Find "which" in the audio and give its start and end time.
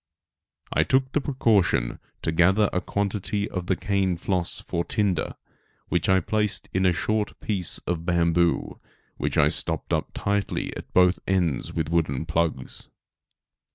5.89-6.09, 9.17-9.37